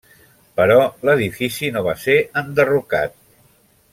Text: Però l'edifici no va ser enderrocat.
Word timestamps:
Però 0.59 0.77
l'edifici 1.09 1.69
no 1.77 1.85
va 1.89 1.95
ser 2.07 2.17
enderrocat. 2.43 3.17